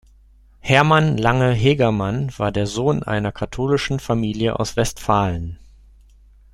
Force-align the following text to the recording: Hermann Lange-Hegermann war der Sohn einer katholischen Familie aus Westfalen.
Hermann 0.61 1.15
Lange-Hegermann 1.19 2.31
war 2.39 2.51
der 2.51 2.65
Sohn 2.65 3.03
einer 3.03 3.31
katholischen 3.31 3.99
Familie 3.99 4.59
aus 4.59 4.75
Westfalen. 4.75 5.59